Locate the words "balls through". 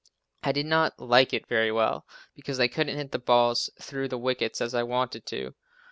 3.19-4.07